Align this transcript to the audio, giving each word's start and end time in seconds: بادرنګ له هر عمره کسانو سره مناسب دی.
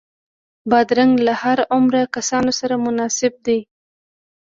بادرنګ 0.69 1.13
له 1.25 1.33
هر 1.43 1.59
عمره 1.73 2.01
کسانو 2.15 2.51
سره 2.59 2.75
مناسب 2.85 3.33
دی. 3.45 3.59